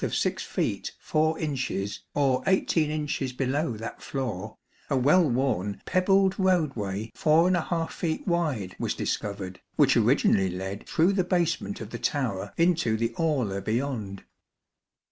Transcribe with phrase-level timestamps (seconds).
[0.03, 4.57] of 6 feet 4 inches or 18 inches below that floor,
[4.89, 11.13] a well worn pebbled roadway 4 feet wide was dis covered, which originally led through
[11.13, 14.23] the basement of the tower into the aula beyond.